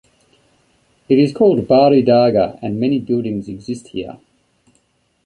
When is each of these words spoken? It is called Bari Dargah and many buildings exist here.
It 1.09 1.19
is 1.19 1.31
called 1.31 1.67
Bari 1.67 2.01
Dargah 2.01 2.57
and 2.63 2.79
many 2.79 2.99
buildings 2.99 3.47
exist 3.47 3.89
here. 3.89 4.17